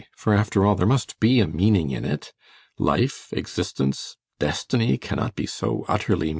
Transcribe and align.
For, 0.17 0.33
after 0.33 0.65
all, 0.65 0.73
there 0.73 0.87
must 0.87 1.19
be 1.19 1.39
a 1.39 1.45
meaning 1.47 1.91
in 1.91 2.05
it. 2.05 2.33
Life, 2.79 3.27
existence 3.33 4.17
destiny, 4.39 4.97
cannot 4.97 5.35
be 5.35 5.45
so 5.45 5.85
utterly 5.87 6.19
meaningless. 6.21 6.29